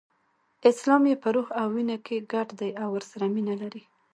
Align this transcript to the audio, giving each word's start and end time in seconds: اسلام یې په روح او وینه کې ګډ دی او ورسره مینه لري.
اسلام 0.71 1.03
یې 1.09 1.15
په 1.23 1.29
روح 1.35 1.47
او 1.61 1.67
وینه 1.75 1.97
کې 2.05 2.17
ګډ 2.33 2.47
دی 2.59 2.71
او 2.81 2.89
ورسره 2.95 3.25
مینه 3.33 3.55
لري. 3.61 3.83